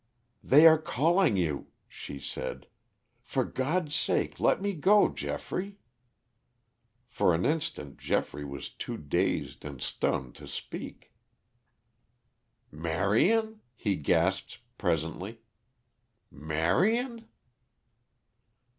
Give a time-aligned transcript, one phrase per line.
[0.43, 2.65] "They are calling you," she said;
[3.21, 5.77] "for God's sake let me go, Geoffrey."
[7.05, 11.13] For an instant Geoffrey was too dazed and stunned to speak.
[12.71, 15.41] "Marion?" he gasped presently.
[16.31, 17.27] "Marion?"